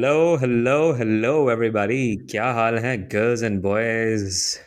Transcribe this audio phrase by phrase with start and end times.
[0.00, 4.58] Hello hello hello everybody क्या हाल है girls and boys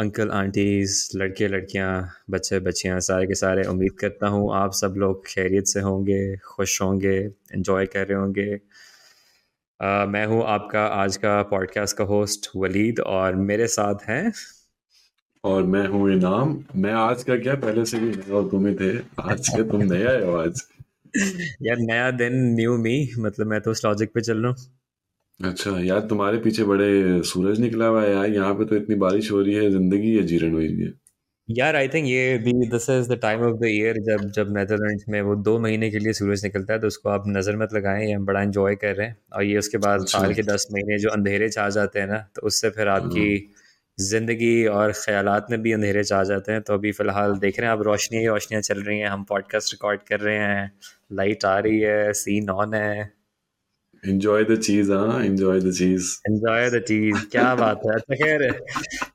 [0.00, 5.26] uncle aunties लड़के लड़कियाँ बच्चे बच्चियाँ सारे के सारे उम्मीद करता हूँ आप सब लोग
[5.26, 7.16] खैरियत से होंगे खुश होंगे
[7.52, 13.34] एंजॉय कर रहे होंगे। Uh, मैं हूँ आपका आज का पॉडकास्ट का होस्ट वलीद और
[13.34, 14.32] मेरे साथ हैं।
[15.44, 18.98] और मैं हूँ इनाम। मैं आज का क्या पहले से भी नया और थे
[19.32, 20.62] आज के तुम नए आए हो आज।
[21.62, 24.72] यार नया दिन न्यू मी मतलब मैं तो उस लॉजिक पे चल रहा हूँ।
[25.40, 29.30] अच्छा यार तुम्हारे पीछे बड़े सूरज निकला हुआ है यार यहाँ पे तो इतनी बारिश
[29.32, 30.92] हो रही है ज़िंदगी है जीर्ण हुई है।
[31.48, 35.04] यार आई थिंक ये भी this is the time of the year जब जब नेदरलैंड्स
[35.08, 38.06] में वो दो महीने के लिए सूरज निकलता है तो उसको आप नज़र मत लगाएँ
[38.06, 40.66] ये हम बड़ा इन्जॉय कर रहे हैं। और ये उसके बाद अच्छा। साल के दस
[40.72, 43.55] महीने जो अंधेरे छा जाते हैं ना तो उससे फिर आपकी हाँ।
[43.98, 47.76] ज़िंदगी और ख्यालात में भी अंधेरे छा जाते हैं। तो अभी फ़िलहाल देख रहे हैं
[47.76, 50.70] आप रोशनी ही रोशनियाँ चल रही हैं। हम पॉडकास्ट रिकॉर्ड कर रहे हैं।
[51.12, 53.12] लाइट आ रही है सीन ऑन है।
[54.02, 58.42] एंजॉय द चीज़ हाँ enjoy the cheese enjoy the cheese क्या बात है। अच्छा खैर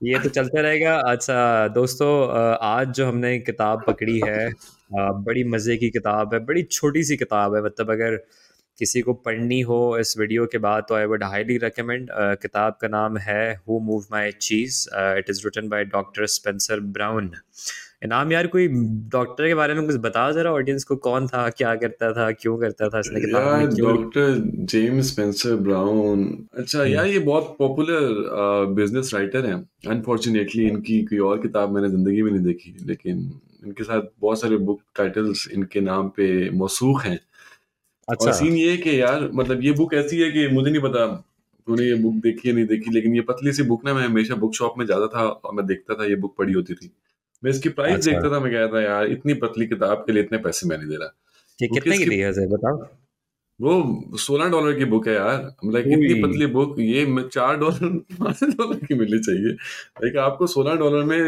[0.04, 2.12] ये तो चलता रहेगा। अच्छा दोस्तों
[2.66, 4.50] आज जो हमने किताब पकड़ी है
[4.92, 8.18] बड़ी मज़े की किताब है बड़ी छोटी सी किताब है। मतलब अगर
[8.82, 12.10] किसी को पढ़नी हो इस वीडियो के बाद तो आई वुड हाईली रिकमेंड
[12.42, 14.88] किताब का नाम है who move my cheese
[15.20, 17.32] it is written by doctor Spencer Brown
[18.06, 18.68] इनाम यार कोई
[19.12, 22.58] डॉक्टर के बारे में कुछ बता जरा ऑडियंस को कौन था क्या करता था क्यों
[22.58, 24.34] करता था इसने यार डॉक्टर
[24.72, 26.24] जेम्स स्पेंसर ब्राउन
[26.54, 29.56] अच्छा हम्म, यार ये बहुत पॉपुलर बिज़नेस राइटर हैं।
[29.88, 33.32] अनफॉर्चुनेटली इनकी कोई और किताब मैंने ज़िंदगी में नहीं देखी लेकिन
[33.66, 37.20] इनके साथ बहुत सारे बुक टाइटल्स इनके नाम पे मौसूख हैं।
[38.08, 40.82] और अच्छा। सीन ये है कि यार मतलब ये बुक ऐसी है कि मुझे नहीं
[40.82, 41.06] पता
[41.68, 44.36] तूने ये बुक देखी है नहीं देखी लेकिन ये पतली सी बुक ना मैं हमेशा
[44.36, 46.92] बुक शॉप में जाता था और मैं देखता था ये बुक पड़ी होती थी।
[47.44, 50.24] मैं इसकी प्राइस अच्छा। देखता था मैं कहता था यार इतनी पतली किताब के लिए
[50.24, 51.14] इतने पैसे मैं नहीं दे रहा
[51.60, 52.78] ये कितने की थी बताओ।
[53.62, 57.58] वो सोलह डॉलर की बुक है यार। मतलब उई इतनी पतली बुक ये मैं चार
[57.58, 59.52] डॉलर पाँच डॉलर की मिलनी चाहिए।
[60.04, 61.20] लेकिन आपको सोलह डॉलर में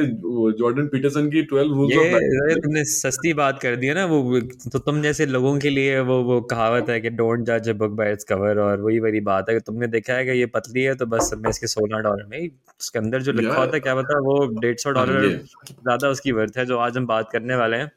[0.59, 4.79] जॉर्डन पीटरसन की ट्वेल्व रूल्स ये तुमने सस्ती बात कर दी है ना वो तो
[4.79, 8.11] तुम जैसे लोगों के लिए वो वो कहावत है कि डोंट जज a book by
[8.13, 10.95] its cover और वही वाली बात है। कि तुमने देखा है कि ये पतली है
[10.95, 12.39] तो बस मैं इसके सोलह डॉलर में
[12.79, 15.27] उसके अंदर जो लिखा होता है क्या पता वो डेढ़ सौ हाँ डॉलर
[15.61, 17.91] ज़्यादा उसकी वर्थ है जो आज हम बात करने वाले हैं।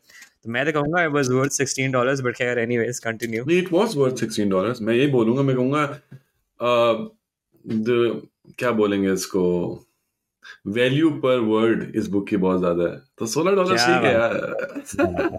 [0.46, 3.72] तो मैं तो कहूँगा it was worth 16 dollars but खैर एनीवेज कंटिन्यू नहीं it
[3.72, 7.08] was worth sixteen dollars मैं यही बोलूँगा मैं कहूँगा अ,
[7.64, 8.22] द
[8.58, 9.42] क्या बोलेंगे इसको?
[10.66, 15.38] वैल्यू पर वर्ड इस बुक की बहुत ज़्यादा है। तो सोलह डॉलर ठीक है यार।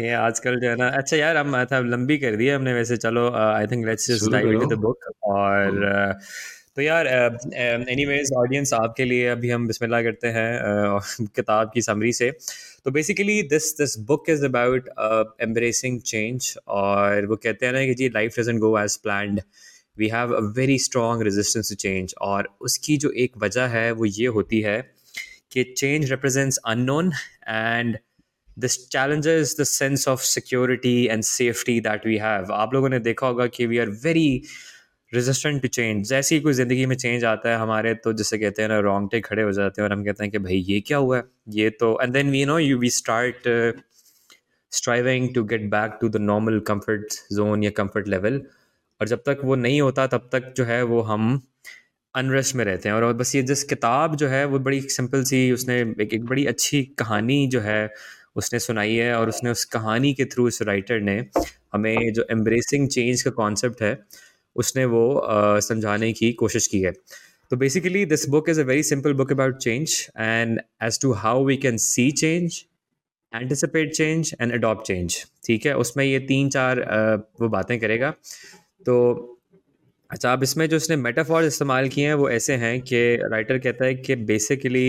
[0.00, 3.28] ये आजकल जो है ना अच्छा यार हम था लंबी कर दी हमने वैसे चलो
[3.34, 6.18] I think let's just dive into the book और अ,
[6.76, 7.06] तो यार
[7.88, 12.30] एनीवेज ऑडियंस आपके लिए अभी हम बिस्मिल्लाह करते हैं किताब की समरी से।
[12.84, 14.88] तो basically this this book is about
[15.42, 19.40] embracing change और वो कहते हैं ना कि जी life doesn't go as planned
[19.98, 24.04] we have a very strong resistance to change और उसकी जो एक वजह है, वो
[24.04, 24.80] ये होती है
[25.52, 27.12] कि change represents unknown
[27.58, 27.98] and
[28.64, 32.50] this challenges the sense of security and safety that we have.
[32.50, 34.28] आप लोगों ने देखा होगा कि we are very
[35.16, 38.62] resistant to change जैसे ही कोई ज़िंदगी में चेंज आता है हमारे तो जैसे कहते
[38.62, 40.98] हैं ना रोंगटे खड़े हो जाते हैं और हम कहते हैं कि भाई ये क्या
[40.98, 41.16] हुआ?
[41.16, 43.74] है ये तो and then we know you we start
[44.70, 48.42] striving to get back to the normal comfort zone या कंफर्ट लेवल
[49.00, 51.46] और जब तक वो नहीं होता तब तक जो है वो हम
[52.14, 55.52] अनरेस्ट में रहते हैं। और बस ये जिस किताब जो है वो बड़ी सिंपल सी
[55.52, 57.94] उसने एक, एक बड़ी अच्छी कहानी जो है
[58.36, 61.26] उसने सुनाई है और उसने उस कहानी के थ्रू उस राइटर ने
[61.72, 64.04] हमें जो एम्ब्रेसिंग चेंज का कॉन्सेप्ट है
[64.56, 65.04] उसने वो
[65.62, 66.92] समझाने की कोशिश की है।
[67.50, 71.44] तो basically this book is a very simple book about change and as to how
[71.44, 72.62] we can see change
[73.32, 75.16] anticipate change and adopt change
[75.46, 75.76] ठीक है?
[75.76, 76.80] उसमें ये तीन चार
[77.40, 78.10] वो बातें करेगा।
[78.86, 79.32] तो
[80.10, 83.84] अच्छा अब इसमें जो उसने मेटाफॉर्स इस्तेमाल किए हैं वो ऐसे हैं कि राइटर कहता
[83.84, 84.88] है कि बेसिकली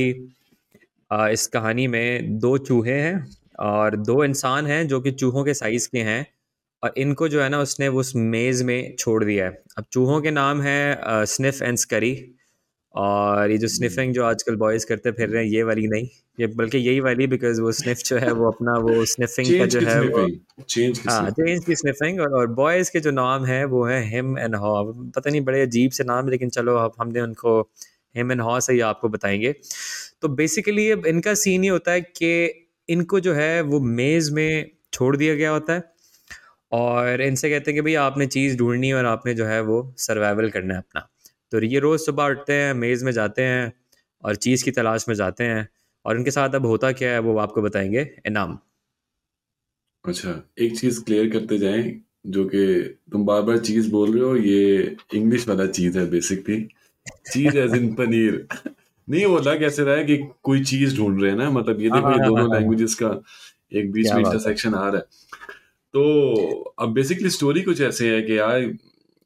[1.12, 3.28] इस कहानी में दो चूहे हैं
[3.60, 6.26] और दो इंसान हैं जो कि चूहों के साइज़ के हैं।
[6.84, 10.22] और इनको जो है ना उसने वो उस मेज़ में छोड़ दिया है। अब चूहों
[10.22, 12.16] के नाम है स्निफ एंड स्करी
[12.96, 16.08] और ये जो स्निफिंग जो आजकल बॉयज़ करते फिर रहे हैं ये वाली नहीं
[16.40, 19.82] ये बल्कि यही वाली बिकॉज़ वो स्निफ जो है वो अपना वो स्निफिंग का जो
[19.82, 23.46] है वो स्निफिंग चेंज की हाँ स्निफिंग की स्निफिंग और, और बॉयज़ के जो नाम
[23.46, 24.84] है वो है हिम एंड हॉ
[25.16, 27.60] पता नहीं बड़े अजीब से नाम है लेकिन चलो अब हमने उनको
[28.16, 29.54] हिम एंड हॉ से ही आपको बताएँगे।
[30.22, 32.32] तो बेसिकली अब इनका सीन ये होता है कि
[32.90, 35.84] इनको जो है वो मेज़ में छोड़ दिया गया होता है।
[36.72, 39.82] और इनसे कहते हैं कि भाई आपने चीज़ ढूंढनी है और आपने जो है वो
[39.98, 41.08] सर्वाइवल करना है अपना।
[41.52, 43.72] तो ये रोज़ सुबह उठते हैं मेज़ में जाते हैं
[44.24, 45.68] और चीज़ की तलाश में जाते हैं
[46.06, 48.58] और इनके साथ अब होता क्या है वो आपको बताएँगे इनाम।
[50.06, 51.84] अच्छा एक चीज़ क्लियर करते जाएँ
[52.28, 52.66] जो कि
[53.12, 56.60] तुम बार बार चीज़ बोल रहे हो ये इंग्लिश वाला चीज़ है basically
[57.32, 58.48] cheese as in paneer.
[59.08, 62.00] नहीं लग ऐसे रहा है कि कोई चीज़ ढूंढ रहे हैं ना मतलब ये हाँ
[62.00, 63.10] देखो ये हाँ हाँ दोनों हाँ। लैंग्वेजेस का
[63.74, 65.06] एक बीच में इंटरसेक्शन आ रहा है।
[65.98, 68.74] तो अब बेसिकली स्टोरी कुछ ऐसे है कि यार,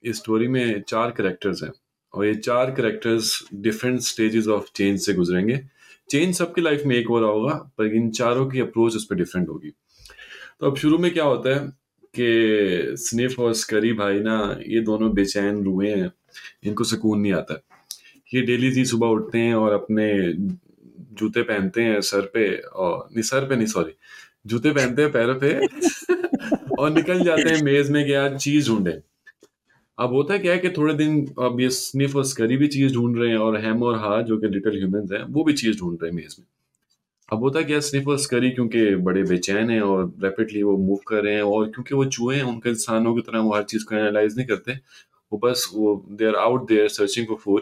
[0.03, 1.71] इस स्टोरी में चार करेक्टर्स हैं
[2.13, 5.59] और ये चार characters different stages of change से गुजरेंगे।
[6.09, 9.15] चेंज सबकी लाइफ में एक हो रहा होगा, पर इन चारों की अप्रोच उस पर
[9.15, 9.69] डिफरेंट होगी।
[10.59, 11.59] तो अब शुरू में क्या होता है
[12.19, 16.12] कि स्निफ और स्करी भाई ना, ये दोनों बेचैन रुए हैं,
[16.63, 17.63] इनको सुकून नहीं आता।
[18.33, 20.33] ये डेली जी सुबह उठते हैं और अपने
[21.13, 23.91] जूते पहनते हैं सर पे, और नहीं, सर पे नहीं सॉरी
[24.45, 25.68] जूते पहनते हैं पैरों पे।
[26.79, 28.91] और निकल जाते हैं मेज में यार चीज़ ढूंढे।
[29.97, 33.18] अब होता क्या है कि थोड़े दिन अब ये स्निफ और स्करी भी चीज़ ढूंढ
[33.19, 35.97] रहे हैं और हैम और हा, जो कि लिटिल ह्यूमंस हैं, वो भी चीज़ ढूंढ
[36.01, 36.45] रहे हैं मेज में।
[37.29, 41.23] अब होता क्या स्निफ और स्करी क्योंकि बड़े बेचैन हैं और रैपिडली वो मूव कर
[41.23, 43.95] रहे हैं और क्योंकि वो चूहे हैं, उनके इंसानों की तरह वो हर चीज़ को
[43.95, 44.73] एनालाइज नहीं करते।
[45.31, 47.62] वो बस वो they are out there searching for food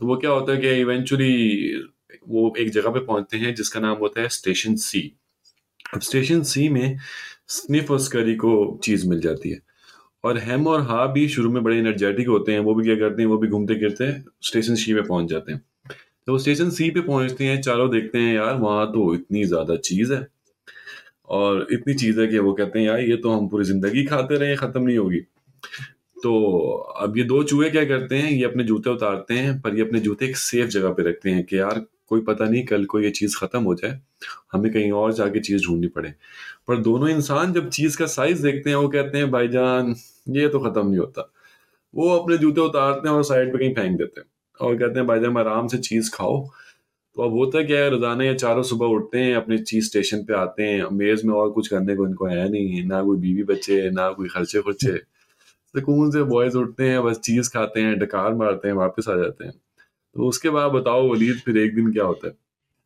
[0.00, 1.82] तो वो क्या होता है कि इवेंचुअली
[2.28, 5.00] वो एक जगह पे पहुँचते हैं जिसका नाम होता है स्टेशन सी
[5.94, 6.98] अब स्टेशन सी में
[7.48, 9.60] स्निफ और स्करी को चीज़ मिल जाती है।
[10.24, 13.22] और हेम और हा भी शुरू में बड़े एनर्जेटिक होते हैं, वो भी क्या करते
[13.22, 14.12] हैं, वो भी घूमते फिरते
[14.46, 15.64] स्टेशन सी पे पहुँच जाते हैं।
[16.26, 19.76] तो वो स्टेशन सी पे पहुँचते हैं चारों देखते हैं यार, वहाँ तो इतनी ज़्यादा
[19.76, 20.26] चीज़ है।
[21.28, 24.36] और इतनी चीज़ है कि वो कहते हैं, यार, ये तो हम पूरी ज़िंदगी खाते
[24.36, 25.18] रहे, खत्म नहीं होगी।
[26.22, 26.68] तो
[27.00, 30.00] अब ये दो चूहे क्या करते हैं, ये अपने जूते उतारते हैं, पर ये अपने
[30.00, 33.10] जूते एक सेफ़ जगह पे रखते हैं कि यार कोई पता नहीं, कल को ये
[33.10, 34.00] चीज़ खत्म हो जाए।
[34.52, 36.12] हमें कहीं और जाके चीज़ ढूंढनी पड़े।
[36.68, 39.94] पर दोनों इंसान जब चीज़ का साइज़ देखते हैं, वो कहते हैं भाईजान
[40.28, 41.30] ये तो खत्म नहीं होता।
[41.94, 44.28] वो अपने जूते उतारते हैं और साइड पे कहीं फेंक देते हैं
[44.60, 46.46] और कहते हैं भाईजान आराम से चीज़ खाओ
[47.16, 50.34] तो अब होता क्या है, रोज़ाना ये चारों सुबह उठते हैं, अपने चीज़ स्टेशन पे
[50.34, 53.42] आते हैं मेज में और कुछ करने को इनको है नहीं है, ना कोई बीवी
[53.44, 54.92] बच्चे, ना कोई खर्चे खुर्चे
[55.76, 59.44] सुकून से बॉयज़ उठते हैं, बस चीज़ खाते हैं, डकार मारते हैं, वापस आ जाते
[59.44, 59.52] हैं।
[60.18, 62.32] तो उसके बाद बताओ वलीद, फिर एक दिन क्या होता है?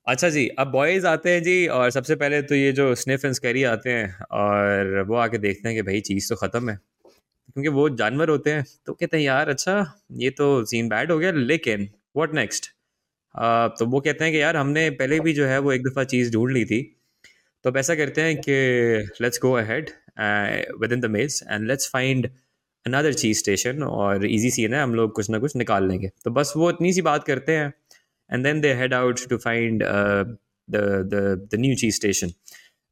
[0.07, 3.35] अच्छा जी, अब बॉयज़ आते हैं जी, और सबसे पहले तो ये जो स्निफ एंड
[3.35, 6.77] स्कैरी आते हैं, और वो आके देखते हैं कि भाई चीज़ तो ख़त्म है।
[7.07, 9.77] क्योंकि वो जानवर होते हैं तो कहते हैं, यार अच्छा
[10.19, 12.71] ये तो सीन बैड हो गया, लेकिन व्हाट नेक्स्ट
[13.79, 16.33] तो वो कहते हैं कि, यार, हमने पहले भी जो है वो एक दफ़ा चीज़
[16.33, 16.83] ढूंढ ली थी।
[17.65, 18.53] तो अब ऐसा करते हैं कि
[19.23, 19.91] let's go ahead
[20.81, 22.29] with in the maze and let's find
[22.87, 26.31] another cheese station और इजी सीन है हम लोग कुछ ना कुछ निकाल लेंगे। तो
[26.31, 27.73] बस वो इतनी सी बात करते हैं
[28.33, 29.83] and then they head out to find
[30.69, 32.33] the new cheese station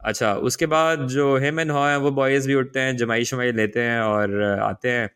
[0.01, 3.53] अच्छा उसके बाद जो हेम एंड हॉ है वो बॉयज़ भी उठते हैं जमाई शमाई
[3.53, 5.11] लेते हैं और uh, आते हैं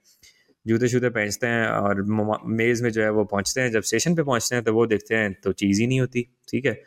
[0.66, 2.02] जूते शूते पहनते हैं और
[2.46, 5.14] मेज़ में जो है वो पहुँचते हैं। जब स्टेशन पे पहुँचते हैं तो वो देखते
[5.14, 6.82] हैं तो चीज़ ही नहीं होती ठीक है?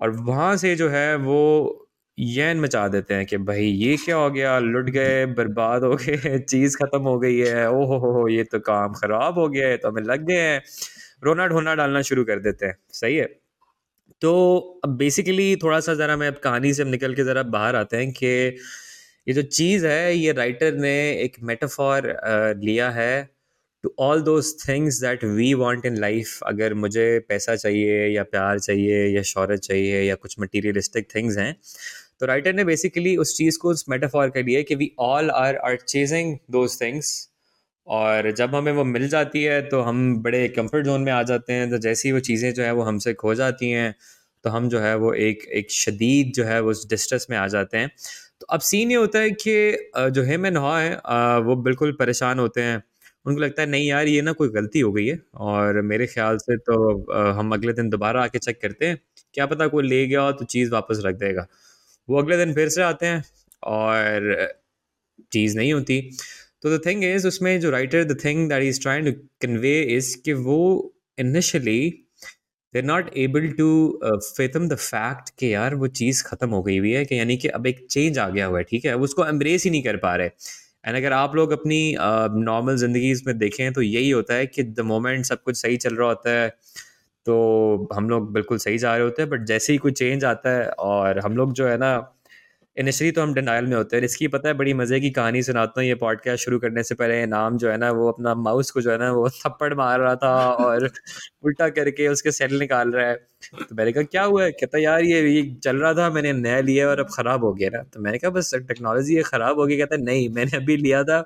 [0.00, 1.87] और वहाँ से जो है वो
[2.18, 4.58] यैन मचा देते हैं कि भाई ये क्या हो गया?
[4.58, 8.58] लुट गए, बर्बाद हो गए, चीज़ ख़त्म हो गई है ओहो हो हो ये तो
[8.60, 10.62] काम ख़राब हो गया है तो हमें लग गए हैं।
[11.24, 13.26] रोना ढोना डालना शुरू कर देते हैं। सही है?
[14.22, 17.96] तो अब बेसिकली थोड़ा सा ज़रा मैं अब कहानी से निकल के ज़रा बाहर आते
[17.96, 18.26] हैं कि
[19.26, 22.14] ये जो चीज़ है, ये राइटर ने एक मेटाफॉर
[22.58, 23.28] लिया है
[23.84, 28.58] to all those things that we want in life अगर मुझे पैसा चाहिए या प्यार
[28.60, 31.54] चाहिए या शौरत चाहिए या कुछ मटीरियलिस्टिक थिंग्स हैं
[32.20, 35.56] तो राइटर ने बेसिकली उस चीज़ को उस मेटाफॉर कर लिया कि we all are
[35.58, 37.12] are chasing those things
[37.86, 41.52] और जब हमें वो मिल जाती है तो हम बड़े कंफर्ट जोन में आ जाते
[41.52, 43.94] हैं तो जैसी वो चीज़ें जो है वो हमसे खो जाती हैं
[44.44, 47.46] तो हम जो है वो एक एक शदीद जो है वो उस डिस्ट्रेस में आ
[47.48, 47.90] जाते हैं।
[48.40, 52.38] तो अब सीन ये होता है कि जो हेम एंड हॉ है वो बिल्कुल परेशान
[52.38, 52.82] होते हैं।
[53.26, 56.36] उनको लगता है, नहीं यार, ये ना कोई गलती हो गई है। और मेरे ख्याल
[56.38, 58.98] से तो हम अगले दिन दोबारा आके चेक करते हैं,
[59.34, 61.46] क्या पता कोई ले गया तो चीज़ वापस रख देगा।
[62.08, 63.22] वो अगले दिन फिर से आते हैं
[63.62, 64.48] और
[65.32, 66.00] चीज़ नहीं होती।
[66.62, 69.12] तो द थिंग इज़ उसमें जो writer the thing that is trying to
[69.42, 70.60] convey is कि वो
[71.18, 71.80] initially
[72.74, 73.68] they not able to
[74.04, 77.48] fathom the fact कि यार वो चीज़ ख़त्म हो गई हुई है कि यानी कि
[77.48, 78.92] अब एक चेंज आ गया हुआ है ठीक है?
[78.92, 80.30] अब उसको एम्ब्रेस ही नहीं कर पा रहे।
[80.86, 84.62] एंड अगर आप लोग अपनी नॉर्मल uh, ज़िंदगी में देखें तो यही होता है कि
[84.62, 86.48] द मोमेंट सब कुछ सही चल रहा होता है
[87.28, 90.50] तो हम लोग बिल्कुल सही जा रहे होते हैं बट जैसे ही कोई चेंज आता
[90.50, 91.90] है और हम लोग जो है ना
[92.76, 95.80] इनिशली तो हम डिनाइल में होते हैं इसकी पता है बड़ी मज़े की कहानी सुनाता
[95.80, 98.80] हूँ, ये पॉडकास्ट शुरू करने से पहले नाम जो है ना, वो अपना माउस को
[98.80, 100.88] जो है ना, वो थप्पड़ मार रहा था और
[101.44, 103.14] उल्टा करके उसके सेल निकाल रहा है।
[103.60, 104.44] तो मैंने कहा, क्या हुआ?
[104.44, 107.52] है कहता यार, ये ये चल रहा था, मैंने नया लिया और अब ख़राब हो
[107.54, 110.76] गया ना। तो मैंने कहा, बस टेक्नोलॉजी ये ख़राब हो गई। कहता नहीं, मैंने अभी
[110.78, 111.18] लिया था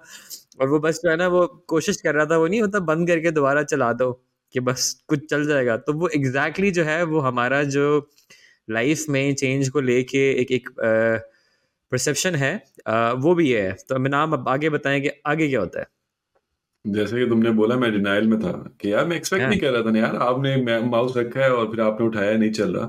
[0.61, 3.09] और वो बस जो है ना, वो कोशिश कर रहा था, वो नहीं होता, बंद
[3.09, 4.13] करके दोबारा चला दो।
[4.53, 8.11] कि बस कुछ चल जाएगा। तो वो एग्जैक्टली exactly जो है वो हमारा जो
[8.71, 10.69] लाइफ में चेंज को लेके एक एक
[11.93, 15.61] परसेप्शन है आ, वो भी है। तो मैं नाम अब आगे बताएँ कि आगे क्या
[15.61, 15.87] होता है?
[16.87, 19.83] जैसे कि तुमने बोला मैं डिनाइल में था कि यार मैं एक्सपेक्ट नहीं कर रहा
[19.83, 22.87] था ना यार आपने माउस रखा है और फिर आपने उठाया नहीं चल रहा।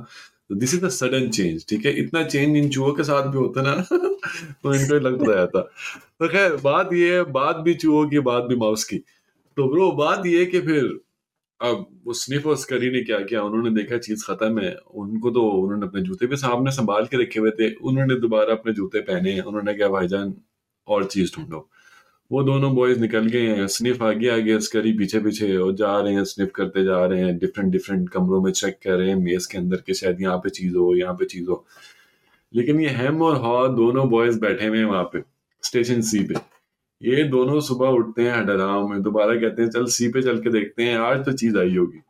[0.50, 1.92] तो this is the sudden change ठीक है?
[1.94, 3.76] इतना चेंज इन चूहों के साथ भी होता ना
[4.64, 5.62] तो इनको लग तो रहा था।
[6.20, 8.98] तो खैर बात ये है बात भी चूहों की बात भी माउस की।
[9.58, 11.00] तो ब्रो बात ये है कि फिर
[11.62, 13.44] अब वो स्निफ और स्करी ने क्या किया?
[13.44, 17.40] उन्होंने देखा चीज़ खत्म है। उनको तो उन्होंने अपने जूते भी सामने संभाल के रखे
[17.40, 20.34] हुए थे। उन्होंने दोबारा अपने जूते पहने उन्होंने क्या भाईजान
[20.88, 21.70] और चीज़ ढूंढो।
[22.32, 26.14] वो दोनों बॉयज़ निकल गए हैं। स्निफ आगे आगे अस्करी पीछे पीछे और जा रहे
[26.14, 29.46] हैं। स्निफ करते जा रहे हैं। डिफरेंट डिफरेंट कमरों में चेक कर रहे हैं। मेज
[29.46, 31.66] के अंदर के शायद यहाँ पे चीज़ हो, यहाँ पे चीज़ हो।
[32.54, 35.24] लेकिन ये हेम और हॉ दोनों बॉयज़ बैठे हुए हैं वहाँ पे
[35.64, 36.53] स्टेशन सी पे।
[37.04, 40.50] ये दोनों सुबह उठते हैं हडराम में, दोबारा कहते हैं, चल, सी पे चल के
[40.52, 42.02] देखते हैं, आज तो चीज़ आई होगी।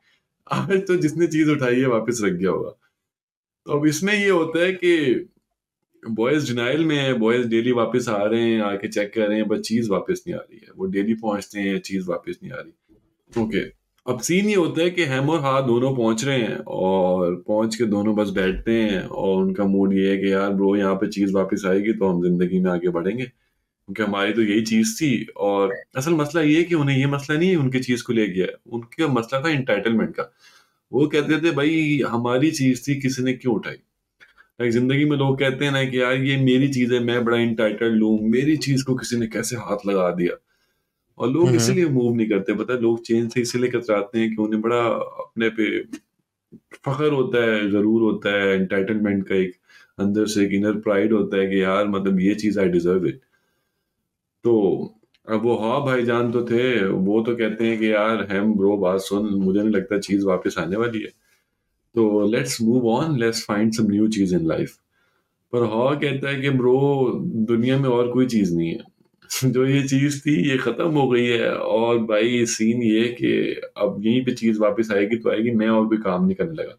[0.47, 2.69] आज तो जिसने चीज़ उठाई है वापस रख गया होगा।
[3.65, 5.29] तो अब इसमें ये होता है कि
[6.03, 9.47] बॉयज़ डिनाइल में है बॉयज़ डेली वापस आ रहे हैं, आके चेक कर रहे हैं
[9.47, 12.55] बट चीज़ वापस नहीं आ रही है। वो डेली पहुँचते हैं चीज़ वापस नहीं आ
[12.55, 13.62] रही। ओके,
[14.05, 17.75] अब सीन ये होता है कि हैम और हा दोनों पहुँच रहे हैं और पहुँच
[17.75, 21.07] के दोनों बस बैठते हैं और उनका मूड ये है कि यार ब्रो यहाँ पे
[21.09, 23.31] चीज़ वापस आएगी तो हम ज़िंदगी में आगे बढ़ेंगे।
[23.88, 27.38] क्योंकि हमारी तो यही चीज़ थी और असल मसला ये है कि उन्हें ये मसला
[27.38, 30.32] नहीं है उनकी चीज़ को ले गया उनका मसला था इंटाइटलमेंट का।
[30.92, 33.75] वो कहते थे भाई हमारी चीज़ थी किसी ने क्यों उठाई?
[34.62, 37.38] लाइक ज़िंदगी में लोग कहते हैं ना कि यार ये मेरी चीज़ है मैं बड़ा
[37.40, 40.38] इंटाइटल्ड लू मेरी चीज़ को किसी ने कैसे हाथ लगा दिया?
[41.18, 44.62] और लोग। इसलिए मूव नहीं करते। पता लोग चेंज से इसीलिए कतराते हैं कि उन्हें
[44.62, 44.80] बड़ा
[45.24, 45.68] अपने पे
[46.86, 49.54] फखर होता है ज़रूर होता है एंटाइटलमेंट का एक
[50.00, 53.20] अंदर से एक इनर प्राइड होता है कि यार मतलब ये चीज़ आई डिजर्व इट
[54.45, 54.53] तो
[55.27, 59.00] अब वो हाँ भाईजान तो थे, वो तो कहते हैं कि यार, हेम ब्रो बात
[59.01, 61.09] सुन, मुझे नहीं लगता चीज़ वापस आने वाली है।
[61.95, 64.75] तो let's move on let's find some new cheese in life
[65.53, 66.77] पर हॉ कहता है कि ब्रो
[67.47, 71.25] दुनिया में और कोई चीज़ नहीं है। जो ये चीज़ थी, ये खत्म हो गई
[71.27, 73.33] है। और भाई सीन ये कि
[73.77, 76.77] अब यहीं पे चीज़ वापस आएगी तो आएगी, मैं और भी काम नहीं करने लगा।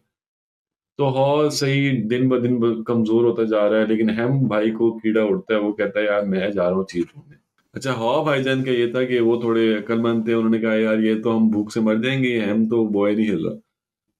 [0.99, 4.91] तो हॉ, सही, दिन ब दिन कमज़ोर होता जा रहा है, लेकिन हम भाई को
[4.99, 7.37] कीड़ा उड़ता है, वो कहता है, यार, मैं जा रहा हूँ चीज़ ढूँढने।
[7.75, 11.15] अच्छा हॉ भाईजान का ये था कि वो थोड़े अकलमंद थे उन्होंने कहा यार ये
[11.15, 13.59] तो हम भूख से मर जाएँगे हम तो बॉय नहीं हिल रहा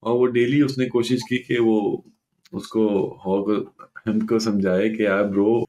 [0.03, 2.05] और वो डेली उसने कोशिश की कि वो
[2.53, 2.87] उसको
[3.25, 3.51] हॉग
[4.07, 5.65] हमको समझाए कि यार ब्रो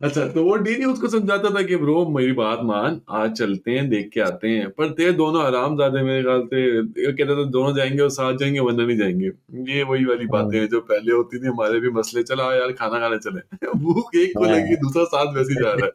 [0.00, 3.88] अच्छा तो वो डेली उसको समझाता था कि ब्रो मेरी बात मान आज चलते हैं
[3.90, 4.70] देख के आते हैं.
[4.70, 8.60] पर तेरे दोनों आराम ज़्यादा मेरे ख्याल से कहते थे दोनों जाएँगे और साथ जाएँगे
[8.60, 9.30] वरना नहीं जाएँगे.
[9.72, 13.00] ये वही वाली बातें हैं जो पहले होती थी हमारे भी मसले चला यार खाना
[13.00, 13.68] खाने चले.
[13.78, 15.92] भूख एक को लगी दूसरा साथ वैसे जा रहा है।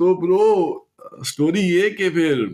[0.00, 2.44] तो ब्रो स्टोरी ये कि फिर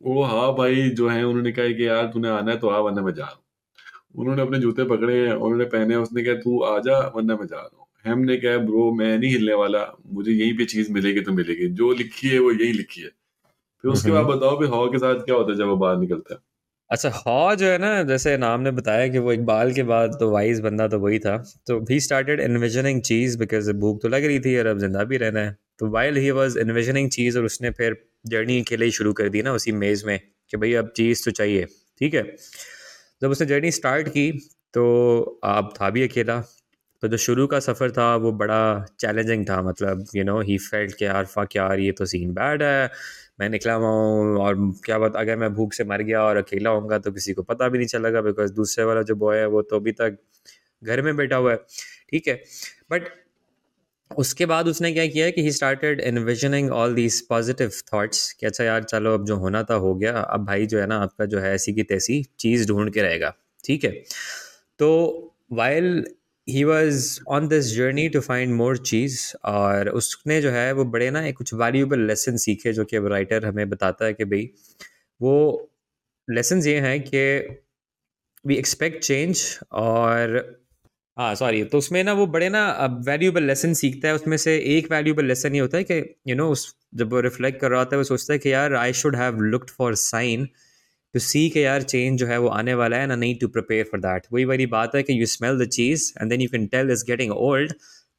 [0.00, 3.02] वो हाँ भाई जो है उन्होंने कहा कि यार तूने आना है तो आ वरना
[3.02, 3.42] मैं जा रहा हूँ।
[4.14, 7.56] उन्होंने अपने जूते पकड़े हैं उन्होंने पहने उसने कहा तू आ जा वरना मैं जा
[7.56, 11.20] रहा हूँ। हेम ने कहा ब्रो मैं नहीं हिलने वाला मुझे यहीं पे चीज़ मिलेगी
[11.20, 13.08] तो मिलेगी। जो लिखी है वो यही लिखी है।
[13.84, 15.96] फिर उसके बाद हम्म। बताओ भी हॉ के साथ क्या होता है जब वो बाहर
[15.98, 16.40] निकलता है?
[16.90, 20.30] अच्छा हॉ जो है ना जैसे नाम ने बताया कि वो इकबाल के बाद तो
[20.30, 21.36] वाइज बंदा तो वही था।
[21.66, 25.16] तो ही स्टार्टेड इन्विजनिंग चीज़ बिकॉज़ भूख तो लग रही थी और अब ज़िंदा भी
[25.16, 29.12] रहना है। तो वाइल ही वॉज़ इन्विजनिंग चीज़ और उसने फिर जर्नी अकेले ही शुरू
[29.12, 30.18] कर दी ना उसी मेज में
[30.50, 31.64] कि भाई अब चीज़ तो चाहिए,
[32.00, 32.22] ठीक है?
[33.22, 34.30] जब उसने जर्नी स्टार्ट की
[34.74, 36.42] तो आप था भी अकेला।
[37.02, 40.94] तो जो शुरू का सफ़र था, वो बड़ा चैलेंजिंग था मतलब यू नो ही फेल्ट
[40.98, 42.90] के यार फक यार, ये तो सीन बैड है,
[43.40, 44.54] मैं निकला हुआ हूँ और
[44.84, 47.68] क्या बात अगर मैं भूख से मर गया और अकेला होऊँगा तो किसी को पता
[47.68, 50.18] भी नहीं चलेगा बिकॉज़ दूसरे वाला जो बॉय है, वो तो अभी तक
[50.82, 51.56] घर में बैठा हुआ है,
[52.10, 52.34] ठीक है?
[52.92, 53.08] बट
[54.18, 58.64] उसके बाद उसने क्या किया कि he started envisioning all these positive thoughts कि अच्छा
[58.64, 61.38] यार, चलो अब जो होना था हो गया, अब भाई जो है ना, आपका जो
[61.40, 63.90] है ऐसी की तैसी चीज़ ढूंढ के रहेगा, ठीक है?
[64.78, 64.90] तो
[65.52, 66.04] while
[66.48, 71.10] he was on this journey to find more cheese और उसने जो है, वो बड़े
[71.10, 74.50] ना एक कुछ वैल्यूबल लेसन सीखे जो कि अब राइटर हमें बताता है कि भाई,
[75.20, 75.70] वो
[76.28, 77.22] लेसन ये हैं कि
[78.44, 79.42] वी एक्सपेक्ट चेंज
[79.72, 80.63] और
[81.16, 82.60] हाँ सॉरी तो उसमें ना वो बड़े ना
[83.06, 86.48] वैल्यूबल लेसन सीखता है, उसमें से एक वैल्यूबल लेसन ये होता है कि यू नो
[86.50, 89.16] उस जब वो रिफ्लेक्ट कर रहा होता है, वो सोचता है कि यार I should
[89.16, 90.46] have looked for sign
[91.14, 93.84] to see के यार चेंज जो है वो आने वाला है, ना नहीं टू प्रिपेयर
[93.90, 96.66] फॉर दैट वही वाली बात है कि you smell the cheese and then you can
[96.68, 97.72] tell is getting old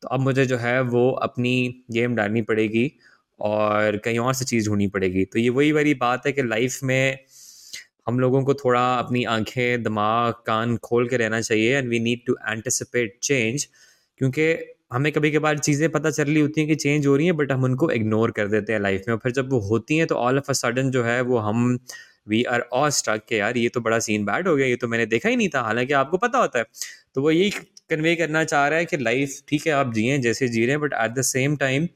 [0.03, 1.55] तो अब मुझे जो है वो अपनी
[1.91, 2.91] गेम डालनी पड़ेगी
[3.39, 5.25] और कहीं और से चीज़ ढूंढनी पड़ेगी.
[5.25, 7.17] तो ये वही वाली बात है कि लाइफ में
[8.07, 12.25] हम लोगों को थोड़ा अपनी आँखें, दिमाग, कान खोल के रहना चाहिए and we need
[12.27, 13.67] to anticipate change
[14.19, 14.55] क्योंकि
[14.93, 17.51] हमें कभी कभार चीज़ें पता चल रही होती हैं कि चेंज हो रही हैं बट
[17.51, 20.15] हम उनको इग्नोर कर देते हैं लाइफ में और फिर जब वो होती हैं तो
[20.15, 21.77] ऑल ऑफ़ अ सडन जो है वो हम
[22.27, 24.87] वी आर ऑल स्टक के यार ये तो बड़ा सीन बैड हो गया, ये तो
[24.87, 26.65] मैंने देखा ही नहीं था। हालाँकि आपको पता होता है
[27.15, 27.49] तो वो यही
[27.89, 30.79] कन्वे करना चाह रहा है कि लाइफ ठीक है, आप जिए जैसे जी रहे हैं
[30.81, 31.87] but at the same time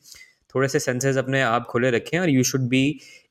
[0.55, 2.83] थोड़े से सेंसेस अपने आप खुले रखें और you should be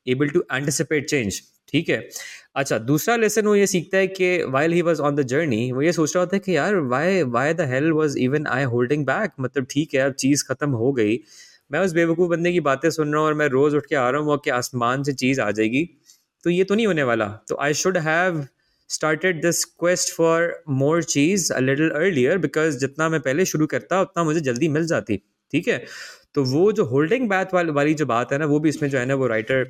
[0.08, 2.08] able to anticipate change ठीक है।
[2.56, 5.82] अच्छा दूसरा लेसन वो ये सीखता है कि while he was on the journey वो
[5.82, 9.04] ये सोच रहा होता है कि यार why why the hell was even I holding
[9.06, 11.18] back मतलब ठीक है, अब चीज़ ख़त्म हो गई।
[11.70, 14.08] मैं उस बेवकूफ़ बंदे की बातें सुन रहा हूँ और मैं रोज़ उठ के आ
[14.10, 15.84] रहा हूँ कि आसमान से चीज़ आ जाएगी।
[16.44, 18.46] तो ये तो नहीं होने वाला। तो I should have
[18.90, 24.00] started this quest for more cheese a little earlier because जितना मैं पहले शुरू करता,
[24.02, 25.16] उतना मुझे जल्दी मिल जाती।
[25.52, 25.84] ठीक है?
[26.34, 29.04] तो वो जो होल्डिंग बैक वाली जो बात है ना, वो भी इसमें जो है
[29.06, 29.64] ना, वो राइटर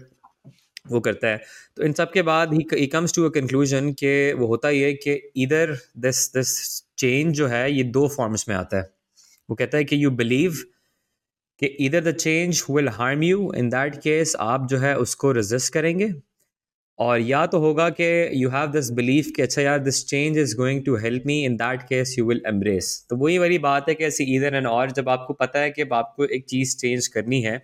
[0.84, 1.40] वो करता है।
[1.76, 4.92] तो इन सब के बाद he comes to a conclusion कि वो होता ही है
[4.96, 6.56] कि इधर दिस दिस
[6.98, 8.90] चेंज जो है, ये दो फॉर्म्स में आता है।
[9.48, 10.54] वो कहता है कि यू बिलीव
[11.62, 15.72] कि इधर the change will harm you in that case आप जो है उसको रेजिस्ट
[15.72, 16.12] करेंगे।
[16.98, 18.04] और या तो होगा कि
[18.34, 21.56] यू हैव दिस बिलीफ कि अच्छा यार this change is going to help me in
[21.56, 24.90] that case you will embrace तो वही वाली बात है कि ऐसी इधर एंड और
[24.92, 27.56] जब आपको पता है कि आपको एक चीज़ चेंज करनी है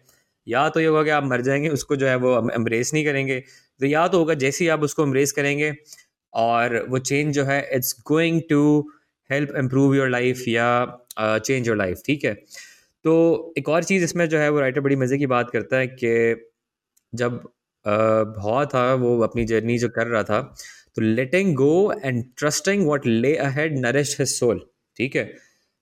[0.46, 3.40] या तो ये होगा कि आप मर जाएँगे, उसको जो है वो एम्ब्रेस नहीं करेंगे।
[3.80, 5.74] तो या तो होगा जैसे ही आप उसको एम्ब्रेस करेंगे
[6.32, 8.62] और वो चेंज जो है it's going to
[9.30, 10.68] help improve your life या
[11.20, 12.34] चेंज योर लाइफ ठीक है?
[13.04, 15.86] तो एक और चीज़ इसमें जो है वो राइटर बड़ी मज़े की बात करता है
[15.88, 16.50] कि
[17.12, 17.40] जब
[18.44, 20.40] हॉ था वो अपनी जर्नी जो कर रहा था
[20.96, 24.60] तो letting go and trusting what lay ahead nourish his soul
[24.96, 25.24] ठीक है?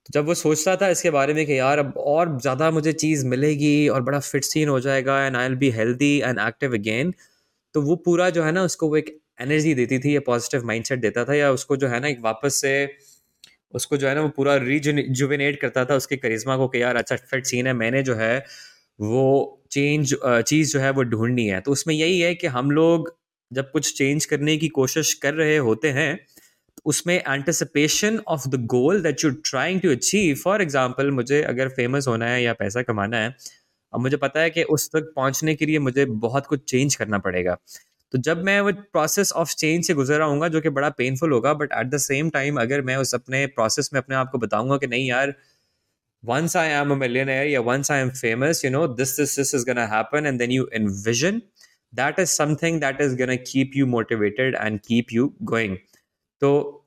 [0.09, 3.89] जब वो सोचता था इसके बारे में कि यार अब और ज़्यादा मुझे चीज़ मिलेगी
[3.89, 7.13] और बड़ा फिट सीन हो जाएगा and I will be healthy and active again
[7.75, 11.01] तो वो पूरा जो है ना उसको वो एक एनर्जी देती थी, या पॉजिटिव माइंडसेट
[11.01, 12.73] देता था, या उसको जो है ना एक वापस से
[13.75, 17.17] उसको जो है ना वो पूरा रिजुविनेट करता था उसके करिश्मा को कि यार अच्छा
[17.19, 18.39] फिट सीन है, मैंने जो है
[18.99, 23.15] वो चेंज चीज़ जो है वो ढूंढनी है। तो उसमें यही है कि हम लोग
[23.51, 26.42] जब कुछ चेंज करने की कोशिश कर रहे होते हैं तो
[26.85, 32.09] उसमें anticipation of the goal that you trying to achieve for example मुझे अगर फ़ेमस
[32.09, 33.37] होना है या पैसा कमाना है
[33.93, 37.19] अब मुझे पता है कि उस तक पहुँचने के लिए मुझे बहुत कुछ चेंज करना
[37.27, 37.57] पड़ेगा
[38.13, 41.55] तो जब मैं वो प्रोसेस ऑफ़ चेंज से गुजर आऊँगा जो कि बड़ा पेनफुल होगा
[41.55, 44.77] but at the same time अगर मैं उस अपने प्रोसेस में अपने आप को बताऊँगा
[44.77, 45.35] कि नहीं यार
[46.23, 49.53] once I am a millionaire, yeah, once I am famous, you know, this, this, this
[49.53, 51.43] is gonna happen, and then you envision
[51.93, 55.79] that is something that is gonna keep you motivated and keep you going.
[56.43, 56.79] तो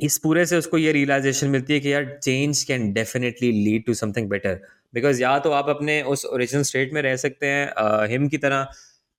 [0.00, 3.94] इस पूरे से उसको ये realisation मिलती है कि यार change can definitely lead to
[3.94, 4.60] something better
[4.94, 8.64] because या तो आप अपने उस ओरिजिनल स्टेट में रह सकते हैं हिम की तरह,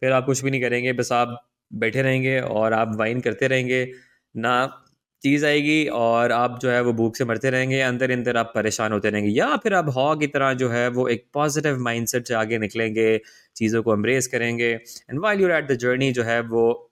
[0.02, 3.92] फिर आप कुछ भी नहीं करेंगे, बस आप बैठे रहेंगे और आप वाइन करते रहेंगे,
[4.36, 4.86] ना
[5.24, 8.92] चीज़ आएगी और आप जो है वो भूख से मरते रहेंगे, अंदर अंदर आप परेशान
[8.92, 12.34] होते रहेंगे। या फिर आप हॉ की तरह जो है वो एक पॉजिटिव माइंडसेट से
[12.34, 13.18] आगे निकलेंगे,
[13.56, 16.89] चीज़ों को एम्ब्रेस करेंगे and while you're at the journey जो है वो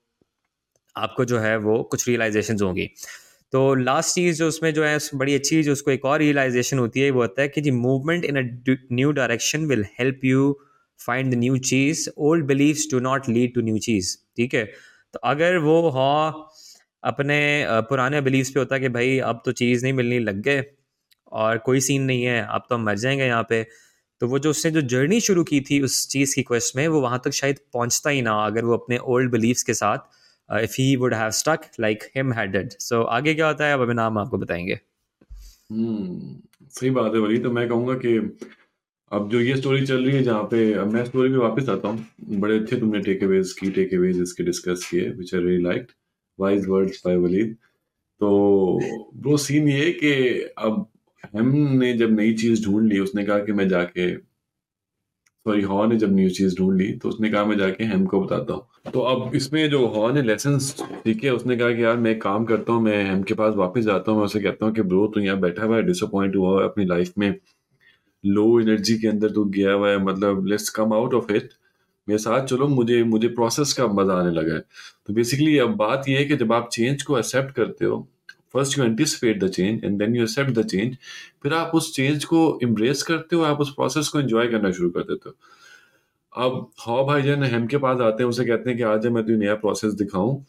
[0.97, 2.89] आपको जो है वो कुछ रियलाइजेशन होंगी।
[3.53, 7.01] तो लास्ट चीज़ जो उसमें जो है बड़ी अच्छी जो उसको एक और रियलाइजेशन होती
[7.01, 8.41] है वो होता है कि जी movement in a
[8.93, 10.51] new direction will help you
[10.99, 14.63] find the new cheese old believes do not lead to new cheese ठीक है?
[15.13, 16.31] तो अगर वो हॉ
[17.03, 17.39] अपने
[17.89, 20.63] पुराने बिलीव्स पे होता कि भाई अब तो चीज़ नहीं मिलनी, लग गए
[21.31, 23.63] और कोई सीन नहीं है, अब तो हम मर जाएँगे यहाँ पे
[24.21, 27.01] तो वो जो उसने जो जर्नी शुरू की थी उस चीज़ की क्वेस्ट में, वो
[27.01, 29.97] वहाँ तक शायद पहुँचता ही ना, अगर वो अपने ओल्ड बिलीव्स के साथ।
[30.49, 33.73] If he would have stuck like Hem headed so आगे क्या होता है?
[33.73, 34.79] अब अभी नाम आपको बताएँगे।
[35.71, 38.17] हम्म सही बात है। वही तो मैं कहूँगा कि
[39.11, 41.87] अब जो ये स्टोरी चल रही है जहाँ पे, अब मैं स्टोरी पे वापस आता
[41.87, 45.63] हूँ। बड़े अच्छे तुमने टेक अवेज की टेक अवेज इसके डिस्कस किए which I really
[45.63, 45.91] liked
[46.39, 47.55] wise words by Waleed
[48.21, 48.29] तो
[49.23, 50.11] वो सीन ये कि
[50.57, 50.85] अब
[51.35, 54.11] हमने जब नई चीज़ ढूंढ ली, उसने कहा कि मैं जाके
[55.47, 58.19] सॉरी हॉ ने जब न्यू चीज़ ढूंढ ली तो उसने कहा, मैं जाके हेम को
[58.21, 62.17] बताता हूँ। तो अब इसमें जो हॉ ने लेसन सीखे, उसने कहा कि, यार, मैं
[62.19, 64.81] काम करता हूँ, मैं हेम के पास वापस जाता हूँ, मैं उसे कहता हूँ कि,
[64.81, 67.33] ब्रो, तू यहाँ बैठा हुआ है डिसअपॉइंट हुआ है अपनी लाइफ में।
[68.23, 71.49] लो एनर्जी के अंदर तू गया हुआ है मतलब let's come out of it
[72.07, 74.59] मेरे साथ चलो, मुझे मुझे प्रोसेस का मज़ा आने लगा है।
[75.07, 78.07] तो बेसिकली अब बात यह है कि जब आप चेंज को एक्सेप्ट करते हो
[78.57, 80.97] first you anticipate the change and then you accept the change.
[81.43, 84.89] फिर आप उस चेंज को इम्ब्रेस करते हो, आप उस प्रोसेस को एंजॉय करना शुरू
[84.89, 85.35] कर देते हो।
[86.45, 89.23] अब हाउ भाई जन हम के पास आते हैं, उसे कहते हैं कि आज मैं
[89.25, 90.45] तुझे नया प्रोसेस दिखाऊँ।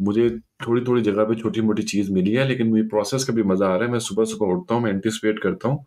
[0.00, 0.28] मुझे
[0.66, 3.66] थोड़ी थोड़ी जगह पे छोटी मोटी चीज़ मिली है, लेकिन मुझे प्रोसेस का भी मज़ा
[3.66, 5.78] आ रहा है। मैं सुबह सुबह उठता हूँ, मैं एंटिसिपेट करता हूँ,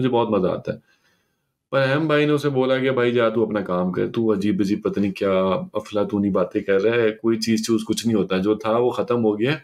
[0.00, 0.82] मुझे बहुत मज़ा आता है।
[1.72, 4.60] पर अहम भाई ने उसे बोला कि, भाई जा, तू अपना काम कर, तू अजीब
[4.60, 5.32] अजीब पता नहीं क्या
[5.74, 8.90] अफला नहीं बातें कर रहा है, कोई चीज़ चूज़ कुछ नहीं होता। जो था वो
[8.90, 9.60] खत्म हो गया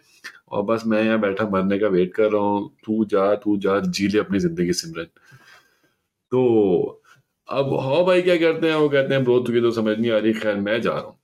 [0.51, 3.79] और बस मैं यहाँ बैठा मरने का वेट कर रहा हूँ। तू जा तू जा,
[3.81, 5.05] जी ले अपनी ज़िंदगी सिमरन।
[6.33, 7.03] तो
[7.49, 8.75] अब हाँ भाई, क्या करते हैं?
[8.75, 11.19] वो कहते हैं, ब्रो, तुझे तो समझ नहीं आ रही। खैर, मैं जा रहा हूँ।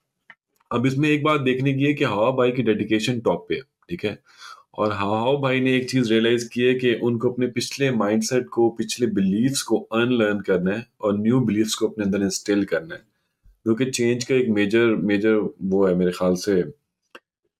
[0.70, 3.60] अब इसमें एक बात देखने की है कि हवा भाई की डेडिकेशन टॉप पे है,
[3.90, 4.18] ठीक है?
[4.78, 8.68] और हाव भाई ने एक चीज़ रियलाइज़ की है कि उनको अपने पिछले माइंडसेट को,
[8.70, 13.00] पिछले बिलीव्स को अनलर्न करना है और न्यू बिलीव्स को अपने अंदर इंस्टिल करना है।
[13.64, 16.62] क्योंकि चेंज का एक मेजर मेजर वो है मेरे ख्याल से।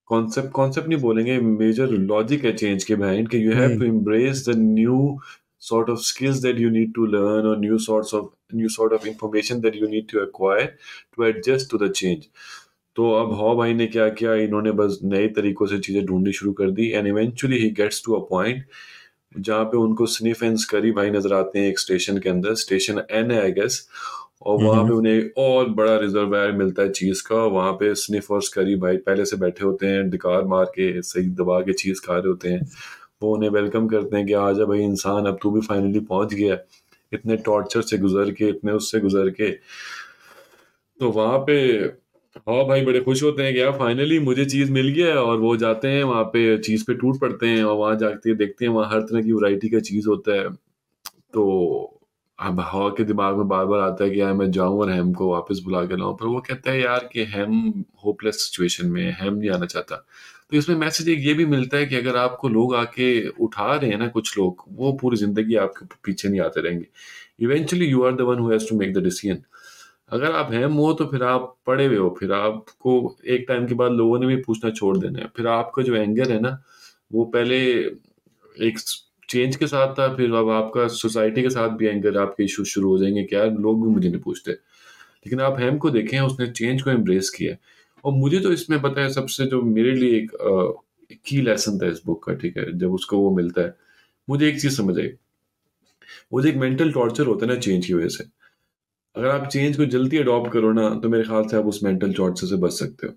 [0.09, 4.49] कॉन्सेप्ट कॉन्सेप्ट नहीं बोलेंगे मेजर लॉजिक है चेंज के बिहाइंड कि you have to embrace
[4.49, 5.19] the new
[5.63, 9.07] sort of skills that you need to learn or new sorts of new sort of
[9.07, 10.67] information that you need to acquire
[11.15, 12.27] to adjust to the change.
[12.97, 14.35] तो अब हॉ भाई ने क्या किया?
[14.43, 18.15] इन्होंने बस नए तरीकों से चीज़ें ढूंढनी शुरू कर दी and eventually he gets to
[18.15, 18.65] a point
[19.39, 23.03] जहाँ पे उनको स्निफ एंड स्करी भाई नज़र आते हैं एक स्टेशन के अंदर स्टेशन
[23.11, 23.87] एन है आई गेस
[24.47, 28.43] और वहाँ पे उन्हें और बड़ा रिजर्वायर मिलता है चीज़ का। वहाँ पे स्निफ और
[28.43, 32.15] स्करी भाई पहले से बैठे होते हैं डिकार मार के सही दबा के चीज़ खा
[32.15, 32.61] रहे होते हैं।
[33.23, 36.35] वो उन्हें वेलकम करते हैं कि आ जा भाई इंसान अब तू भी फाइनली पहुँच
[36.35, 36.59] गया।
[37.13, 39.51] इतने टॉर्चर से गुजर के इतने उससे गुजर के।
[41.01, 41.55] तो वहाँ पे
[42.49, 45.39] हाँ भाई बड़े खुश होते हैं कि यार फाइनली मुझे चीज़ मिल गया है। और
[45.39, 48.73] वो जाते हैं वहाँ पे चीज़ पे टूट पड़ते हैं और वहाँ जाते देखते हैं
[48.73, 50.49] वहाँ हर तरह की वैरायटी का चीज़ होता है।
[51.35, 51.94] तो
[52.39, 55.13] अब हवा के दिमाग में बार बार आता है कि यार मैं जाऊँ और हेम
[55.15, 59.03] को वापस बुला के लाऊं, पर वो कहता है, यार, कि हेम होपलेस सिचुएशन में
[59.03, 59.97] है, हेम नहीं आना चाहता।
[60.51, 63.91] तो इसमें मैसेज एक ये भी मिलता है कि अगर आपको लोग आके उठा रहे
[63.91, 66.87] हैं ना कुछ लोग, वो पूरी ज़िंदगी आपके पीछे नहीं आते रहेंगे।
[67.41, 69.43] Eventually you are the one has to make the decision
[70.13, 73.75] अगर आप हेम हो तो फिर आप पड़े हुए हो, फिर आपको एक टाइम के
[73.75, 76.59] बाद लोगों ने भी पूछना छोड़ देना है। फिर आपका जो एंगर है ना,
[77.13, 77.57] वो पहले
[78.57, 78.79] एक
[79.35, 82.89] चेंज के साथ था फिर अब आपका सोसाइटी के साथ भी एंगर आपके इशू शुरू
[82.89, 83.45] हो जाएँगे क्या?
[83.45, 87.57] लोग भी मुझे नहीं पूछते। लेकिन आप हेम को देखें उसने चेंज को एम्ब्रेस किया
[88.05, 90.31] और मुझे तो इसमें पता है सबसे जो मेरे लिए एक,
[91.27, 92.67] की लेसन था इस बुक का ठीक है?
[92.79, 93.75] जब उसको वो मिलता है।
[94.29, 95.09] मुझे एक चीज़ समझ आई।
[96.33, 98.25] वो जो एक मेंटल टॉर्चर होता है ना चेंज की वजह से।
[99.17, 102.13] अगर आप चेंज को जल्दी अडॉप्ट करो ना तो मेरे ख्याल से आप उस मेंटल
[102.13, 103.13] टॉर्चर से बच सकते हो।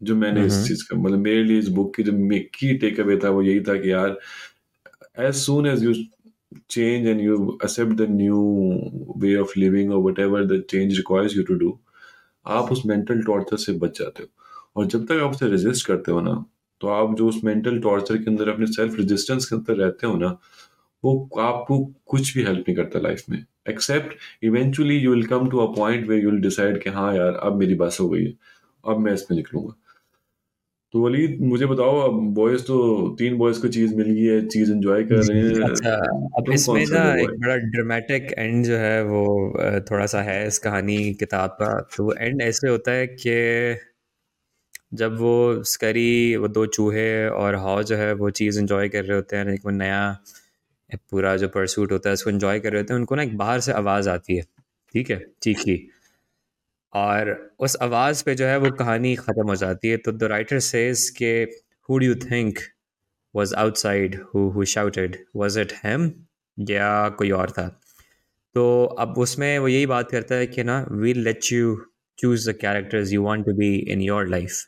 [0.00, 2.12] जो मैंने इस चीज़ का मतलब मेरे लिए इस बुक की जो
[2.54, 4.18] की टेक अवे था वो यही था कि यार
[5.16, 5.94] as soon as you
[6.68, 8.40] change and you accept the new
[9.16, 11.72] way of living or whatever the change requires you to do,
[12.46, 14.28] आप उस मेंटल टॉर्चर से बच जाते हो।
[14.76, 16.44] और जब तक आप उसे रेजिस्ट करते हो ना
[16.80, 20.16] तो आप जो उस मेंटल टॉर्चर के अंदर अपने सेल्फ रेजिस्टेंस के अंदर रहते हो
[20.16, 20.28] ना,
[21.04, 25.58] वो आपको कुछ भी हेल्प नहीं करता लाइफ में। Except eventually you will come to
[25.58, 28.34] a point way you will decide कि हाँ यार, अब मेरी बस हो गई है,
[28.84, 29.74] अब मैं इसमें निकलूँगा।
[30.94, 32.74] तो वलीद मुझे बताओ अब बॉयज़ तो
[33.18, 35.94] तीन बॉयज़ को चीज़ मिल गई है चीज़ एंजॉय कर रहे हैं। अच्छा
[36.38, 39.24] अब इसमें ना एक बड़ा ड्रामेटिक एंड जो है वो
[39.90, 43.34] थोड़ा सा है इस कहानी किताब का। तो वो एंड ऐसे होता है कि
[44.94, 45.32] जब वो
[45.64, 49.46] स्करी वो दो चूहे और हाउ जो है वो चीज़ एंजॉय कर रहे होते हैं
[49.54, 50.00] एक वो नया
[51.10, 53.60] पूरा जो परसूट होता है उसको एंजॉय कर रहे होते हैं उनको ना एक बाहर
[53.60, 54.42] से आवाज़ आती है
[54.94, 55.76] ठीक है चीखी।
[56.94, 57.30] और
[57.60, 61.08] उस आवाज़ पे जो है वो कहानी ख़त्म हो जाती है। तो द राइटर सेज
[61.18, 61.32] के
[61.88, 62.58] who do you think
[63.34, 66.10] was outside who shouted was it हेम
[66.58, 67.68] या कोई और था?
[68.54, 71.76] तो अब उसमें वो यही बात करता है कि ना we let you
[72.18, 74.58] choose the characters you want to be in your life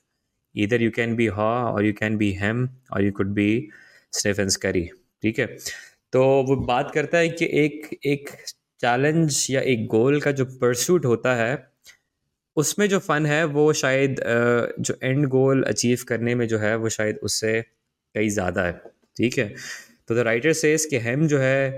[0.54, 3.48] इधर यू कैन बी हा और यू कैन बी हेम और you could be
[4.12, 4.88] Stephen Curry
[5.22, 5.46] ठीक है?
[6.12, 8.30] तो वो बात करता है कि एक एक
[8.80, 11.54] चैलेंज या एक गोल का जो परसूट होता है
[12.56, 14.20] उसमें जो फ़न है, वो शायद
[14.80, 17.60] जो एंड गोल अचीव करने में जो है, वो शायद उससे
[18.14, 18.72] कई ज़्यादा है,
[19.16, 19.52] ठीक है?
[20.08, 21.68] तो द राइटर सेज कि हम जो है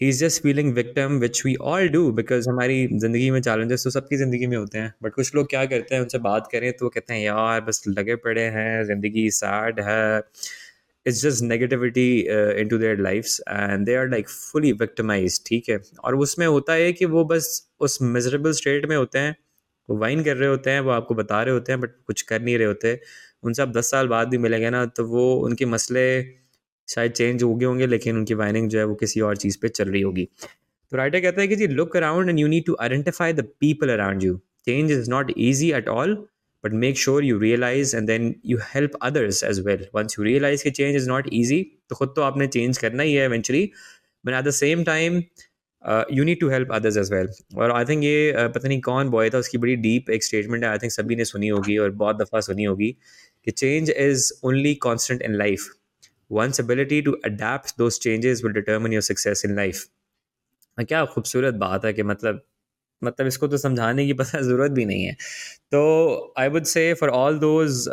[0.00, 3.90] ही is just feeling victim which we all do because हमारी ज़िंदगी में चैलेंजेस तो
[3.90, 6.84] सबकी ज़िंदगी में होते हैं बट कुछ लोग क्या करते हैं, उनसे बात करें तो
[6.84, 10.22] वो कहते हैं, यार, बस लगे पड़े हैं, ज़िंदगी सैड है।
[11.06, 12.08] It's just negativity
[12.68, 15.78] into their lifes and they are like fully victimize ठीक है?
[16.04, 17.48] और उसमें होता है कि वो बस
[17.80, 19.36] उस मिजरेबल स्टेट में होते हैं
[19.88, 22.40] वो वाइन कर रहे होते हैं, वो आपको बता रहे होते हैं, बट कुछ कर
[22.42, 22.98] नहीं रहे होते।
[23.42, 26.04] उनसे आप दस साल बाद भी मिलेंगे ना तो वो उनके मसले
[26.88, 29.68] शायद चेंज हो गए होंगे, लेकिन उनकी वाइनिंग जो है वो किसी और चीज़ पे
[29.70, 30.28] चल रही होगी।
[30.92, 33.92] तो राइटर कहता है कि जी look around and you need to identify the people
[33.92, 36.14] around you change is not easy at all
[36.64, 40.64] but make sure you realize and then you help others as well once you realize
[40.64, 43.70] कि change is not easy तो खुद तो आपने change करना ही है eventually
[44.24, 45.20] but at the same time
[45.88, 49.08] you need to help others as well और I think ये uh, पता नहीं कौन
[49.08, 51.90] बॉय था उसकी बड़ी डीप एक स्टेटमेंट है आई थिंक सभी ने सुनी होगी और
[51.90, 52.96] बहुत दफ़ा सुनी होगी
[53.44, 55.68] कि change is only constant in life
[56.32, 59.86] once ability to adapt those changes will determine your success in life
[60.80, 62.42] क्या खूबसूरत बात है कि मतलब
[63.04, 65.12] मतलब इसको तो समझाने की पता ज़रूरत भी नहीं है।
[65.70, 67.84] तो I would say for all those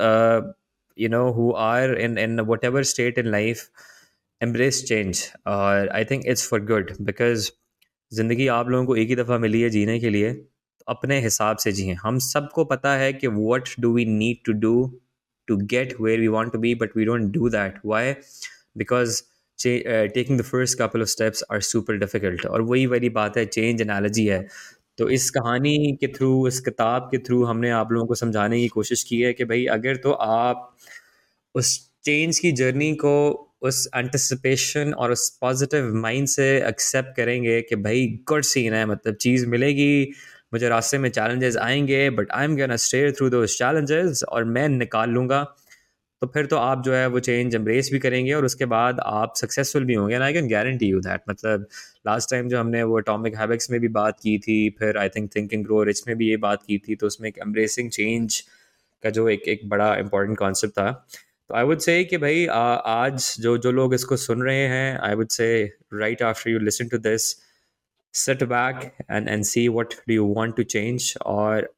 [1.00, 3.70] you know who are in in whatever state in life
[4.44, 5.22] embrace change.
[5.48, 7.52] और I think it's for good because
[8.12, 11.58] ज़िंदगी आप लोगों को एक ही दफ़ा मिली है जीने के लिए तो अपने हिसाब
[11.58, 14.72] से जिए। हम सबको पता है कि what do we need to do
[15.48, 17.72] to get where we want to be but we don't do that.
[17.86, 18.14] Why
[18.78, 19.22] because
[19.60, 23.82] taking the first couple of steps are super difficult और वही वाली बात है चेंज
[23.82, 24.48] एनालॉजी है।
[24.98, 28.68] तो इस कहानी के थ्रू इस किताब के थ्रू हमने आप लोगों को समझाने की
[28.70, 30.76] कोशिश की है कि भाई, अगर तो आप
[31.56, 33.14] उस चेंज की जर्नी को
[33.62, 39.16] उस एंटिसिपेशन और उस पॉजिटिव माइंड से एक्सेप्ट करेंगे कि भाई गुड सीन है मतलब
[39.16, 40.12] चीज़ मिलेगी,
[40.54, 44.68] मुझे रास्ते में चैलेंजेस आएँगे but I am gonna stay through those challenges और मैं
[44.70, 45.44] निकाल लूँगा।
[46.22, 49.34] तो फिर तो आप जो है वो चेंज एम्ब्रेस भी करेंगे और उसके बाद आप
[49.38, 51.66] सक्सेसफुल भी होंगे। I can guarantee you that मतलब
[52.08, 55.30] लास्ट टाइम जो हमने वो अटोमिक हैबिट्स में भी बात की थी, फिर I think
[55.36, 58.40] thinking grow rich में भी ये बात की थी तो उसमें एक एम्ब्रेसिंग चेंज
[59.04, 61.08] का जो एक एक बड़ा इंपॉर्टेंट कॉन्सेप्ट था।
[61.49, 64.99] तो आई वुड से कि भाई आ, आज जो जो लोग इसको सुन रहे हैं
[65.09, 65.49] I would say
[65.95, 67.35] right after you listen to this
[68.15, 71.69] sit back and and see what do you want to change or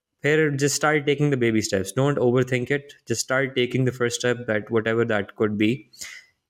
[0.63, 4.43] just start taking the baby steps don't overthink it just start taking the first step
[4.47, 5.89] that whatever that could be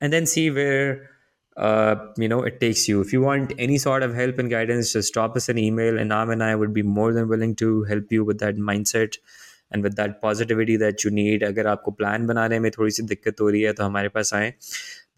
[0.00, 1.10] and then see where
[1.56, 4.92] uh, you know it takes you if you want any sort of help and guidance
[4.92, 7.84] just drop us an email and Nam and I would be more than willing to
[7.84, 9.18] help you with that mindset
[9.71, 13.41] And with that positivity that you need अगर आपको plan बनाने में थोड़ी सी दिक्कत
[13.41, 14.53] हो रही है तो हमारे पास आए।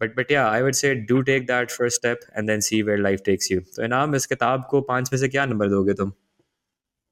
[0.02, 2.98] बट बट या I would say do take that first step and then see where
[2.98, 6.12] life takes you तो इनाम इस किताब को पाँच में से क्या नंबर दोगे तुम?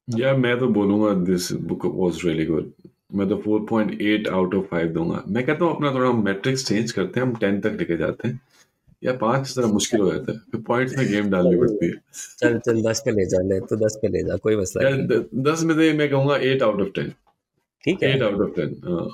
[0.09, 2.73] या मैं तो बोलूँगा this book was really good
[3.15, 7.21] मैं तो 4.8 आउट ऑफ़ 5 दूँगा। मैं कहता हूँ अपना थोड़ा मैट्रिक्स चेंज करते
[7.21, 8.41] हैं हम 10 तक लेके जाते हैं।
[9.03, 11.93] या पाँच तरह मुश्किल हो जाता है फिर पॉइंट्स में गेम डालनी पड़ती है।
[12.39, 15.43] चल चल दस पे ले जा ले तो दस पे ले जा कोई मसला नहीं।
[15.43, 17.13] दस में से मैं कहूँगा एट आउट ऑफ़ टेन
[17.85, 19.09] ठीक है। हाँ।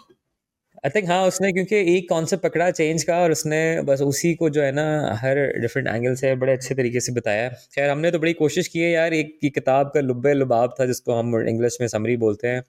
[0.85, 4.51] आई थिंक हाँ उसने क्योंकि एक कॉन्सेप्ट पकड़ा चेंज का और उसने बस उसी को
[4.51, 4.85] जो है ना
[5.23, 8.81] हर डिफरेंट एंगल से बड़े अच्छे तरीके से बताया। खैर हमने तो बड़ी कोशिश की
[8.81, 12.49] है यार एक की किताब का लुब्बे लुबाब था जिसको हम इंग्लिश में समरी बोलते
[12.49, 12.63] हैं।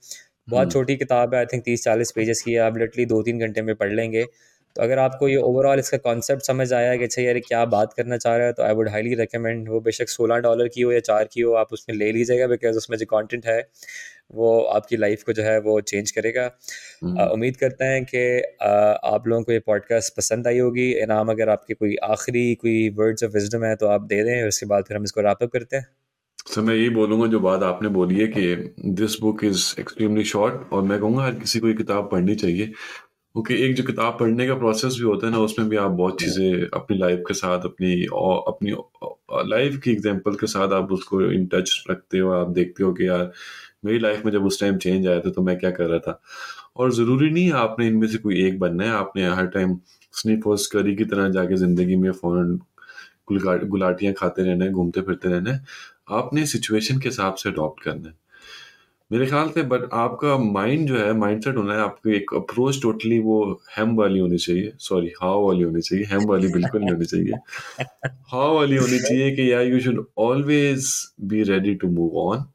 [0.47, 3.21] बहुत हम्म। छोटी किताब है आई थिंक तीस चालीस पेजेस की है आप लिटली दो
[3.23, 4.25] तीन घंटे में पढ़ लेंगे।
[4.75, 8.17] तो अगर आपको ये ओवरऑल इसका कॉन्सेप्ट समझ आया कि अच्छा यार क्या बात करना
[8.17, 10.99] चाह रहा है तो आई वुड हाईली रिकमेंड वो बेशक सोलह डॉलर की हो या
[11.01, 13.61] चार की हो आप उसमें ले लीजिएगा बिकॉज़ उसमें जो कंटेंट है
[14.33, 16.43] वो आपकी लाइफ को जो है वो चेंज करेगा।
[17.03, 18.19] हम्म। उम्मीद करते हैं कि
[19.09, 23.23] आप लोगों को ये पॉडकास्ट पसंद आई होगी। इनाम अगर आपके कोई आखिरी कोई वर्ड्स
[23.23, 25.87] ऑफ़ विजडम है तो आप दे दें उसके बाद फिर हम इसको रैपअप करते हैं।
[26.47, 30.73] सर मैं यही बोलूँगा जो बात आपने बोली है कि this book is extremely short
[30.73, 32.71] और मैं कहूँगा हर किसी को ये किताब पढ़नी चाहिए।
[33.35, 36.19] ओके एक जो किताब पढ़ने का प्रोसेस भी होता है ना उसमें भी आप बहुत
[36.19, 38.71] चीज़ें अपनी लाइफ के साथ अपनी और अपनी
[39.49, 43.07] लाइफ की एग्जांपल के साथ आप उसको इन टच रखते हो आप देखते हो कि
[43.07, 43.31] यार
[43.85, 46.19] मेरी लाइफ में जब उस टाइम चेंज आया था तो मैं क्या कर रहा था?
[46.77, 49.77] और ज़रूरी नहीं है आपने इनमें से कोई एक बनना है आपने हर टाइम
[50.13, 52.59] स्निप और स्करी की तरह जाके ज़िंदगी में फ़ौरन
[53.31, 55.63] गुलाटियाँ खाते रहना है घूमते फिरते रहना है।
[56.11, 58.15] आपने सिचुएशन के हिसाब से अडॉप्ट करना है।
[59.11, 63.17] मेरे ख्याल से बट आपका माइंड जो है माइंडसेट होना है, आपकी एक अप्रोच टोटली
[63.19, 63.41] वो
[63.77, 67.85] हेम वाली होनी चाहिए। सॉरी हाव वाली होनी चाहिए। हेम वाली बिल्कुल नहीं होनी चाहिए।
[68.31, 70.91] हाव वाली होनी चाहिए कि यार you should always
[71.21, 72.45] be ready to move on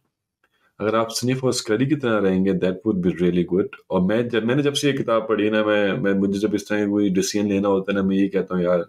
[0.80, 4.28] अगर आप स्निफ और स्करी की तरह रहेंगे that would be really good और मैं
[4.28, 7.10] जब, मैंने जब से ये किताब पढ़ी ना, मैं मैं, मुझे जब इस तरह कोई
[7.10, 8.84] डिसीज़न लेना होता है ना, मैं ये कहता हूँ, यार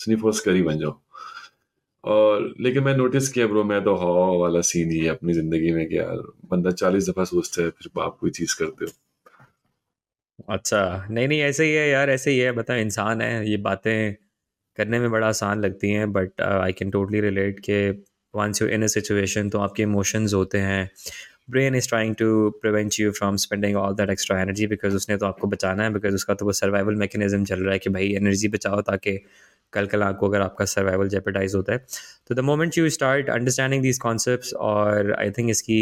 [0.00, 1.00] स्निफ और स्करी बन जाओ।
[2.08, 5.72] और लेकिन मैं नोटिस किया ब्रो मैं तो हवा वाला सीन ही है अपनी ज़िंदगी
[5.72, 8.92] में कि यार, बंदा चालीस दफ़ा सोचता है, फिर आप कोई चीज़ करते हो।
[10.48, 14.14] अच्छा नहीं नहीं, ऐसे ही है यार, ऐसे ही है। बता, इंसान है, ये बातें
[14.78, 17.90] करने में बड़ा आसान लगती हैं but I can totally relate के
[18.34, 20.90] once you in a situation तो आपके इमोशंस होते हैं।
[21.50, 22.28] Brain is trying to
[22.62, 26.14] prevent you from spending all that extra energy because उसने तो आपको बचाना है बिकॉज़
[26.14, 29.18] उसका तो वो सर्वाइवल मैकेनिज्म चल रहा है कि भाई एनर्जी बचाओ ताकि
[29.72, 31.78] कल कल आपको अगर आपका सर्वाइवल जेपेटाइज होता है।
[32.28, 35.80] तो the moment you start understanding these concept और आई थिंक इसकी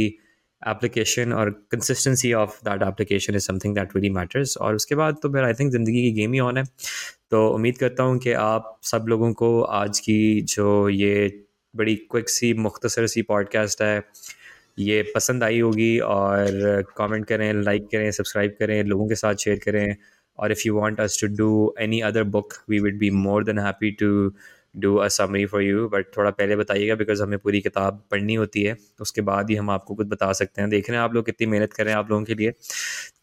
[0.62, 5.28] एप्लीकेशन और consistency of that application is something that very matters और उसके बाद तो
[5.32, 6.64] फिर आई थिंक ज़िंदगी की गेम ही ऑन है।
[7.30, 11.44] तो उम्मीद करता हूँ कि आप सब लोगों को आज की जो ये
[11.74, 14.02] बड़ी क्विक सी, मुख्तसर सी पॉडकास्ट है,
[14.78, 19.58] ये पसंद आई होगी। और कमेंट करें लाइक करें सब्सक्राइब करें, लोगों के साथ शेयर
[19.64, 19.96] करें।
[20.38, 21.50] Or if you want us to do
[21.86, 24.30] any other book we would be more than happy to
[24.76, 28.62] do a summary for you but थोड़ा पहले बताइएगा बिकॉज़ हमें पूरी किताब पढ़नी होती
[28.62, 31.26] है उसके बाद ही हम आपको कुछ बता सकते हैं। देख रहे हैं आप लोग
[31.26, 32.50] कितनी मेहनत कर रहे हैं आप लोगों के लिए।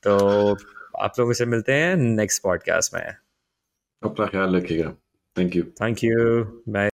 [0.04, 0.18] तो
[1.00, 3.16] आप लोगों से मिलते हैं नेक्स्ट पॉडकास्ट में।
[4.04, 4.94] अपना ख्याल रखिएगा।
[5.38, 6.93] Thank you thank you bye